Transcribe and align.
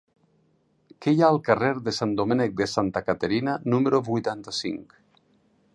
Què 1.05 1.13
hi 1.15 1.19
ha 1.25 1.29
al 1.33 1.37
carrer 1.49 1.69
de 1.89 1.93
Sant 1.97 2.15
Domènec 2.21 2.57
de 2.63 2.67
Santa 2.73 3.05
Caterina 3.11 3.57
número 3.75 4.01
vuitanta-cinc? 4.13 4.99